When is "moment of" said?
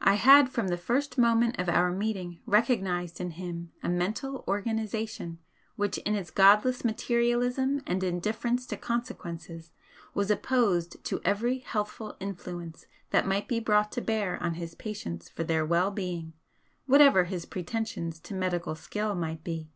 1.18-1.68